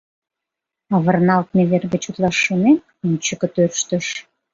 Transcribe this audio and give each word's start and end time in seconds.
Авырналтме 0.95 1.61
вер 1.71 1.83
гыч 1.93 2.03
утлаш 2.09 2.37
шонен, 2.45 2.77
ончыко 3.05 3.47
тӧрштыш. 3.55 4.07